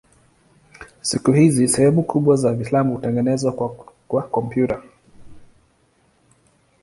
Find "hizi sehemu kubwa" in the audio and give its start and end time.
1.31-2.35